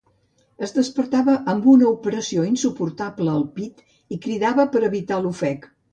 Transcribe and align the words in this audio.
Es 0.67 0.71
despertava 0.77 1.35
amb 1.53 1.67
una 1.73 1.91
opressió 1.91 2.45
insuportable 2.53 3.35
al 3.35 3.45
pit 3.59 3.85
i 4.17 4.19
cridava 4.25 4.67
per 4.73 4.83
evitar 4.89 5.25
l'ofec. 5.27 5.71